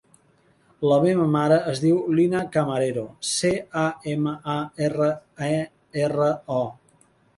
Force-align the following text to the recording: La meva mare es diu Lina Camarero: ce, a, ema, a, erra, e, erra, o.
La 0.91 0.95
meva 1.03 1.25
mare 1.33 1.59
es 1.71 1.81
diu 1.83 1.99
Lina 2.19 2.41
Camarero: 2.55 3.03
ce, 3.33 3.53
a, 3.85 3.87
ema, 4.15 4.35
a, 4.57 4.59
erra, 4.87 5.11
e, 5.53 5.55
erra, 6.07 6.31
o. 6.61 6.65